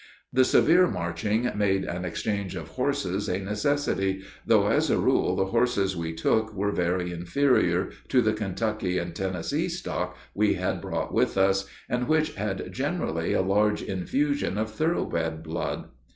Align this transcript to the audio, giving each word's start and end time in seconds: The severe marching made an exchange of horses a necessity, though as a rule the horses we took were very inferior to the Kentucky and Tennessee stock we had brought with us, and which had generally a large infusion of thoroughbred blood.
The 0.33 0.45
severe 0.45 0.87
marching 0.87 1.47
made 1.55 1.83
an 1.83 2.05
exchange 2.05 2.55
of 2.55 2.69
horses 2.69 3.29
a 3.29 3.37
necessity, 3.37 4.23
though 4.43 4.65
as 4.65 4.89
a 4.89 4.97
rule 4.97 5.35
the 5.35 5.45
horses 5.45 5.95
we 5.95 6.11
took 6.11 6.55
were 6.55 6.71
very 6.71 7.11
inferior 7.13 7.91
to 8.09 8.19
the 8.19 8.33
Kentucky 8.33 8.97
and 8.97 9.13
Tennessee 9.15 9.69
stock 9.69 10.17
we 10.33 10.55
had 10.55 10.81
brought 10.81 11.13
with 11.13 11.37
us, 11.37 11.69
and 11.87 12.07
which 12.07 12.33
had 12.33 12.73
generally 12.73 13.33
a 13.33 13.43
large 13.43 13.83
infusion 13.83 14.57
of 14.57 14.71
thoroughbred 14.71 15.43
blood. 15.43 15.89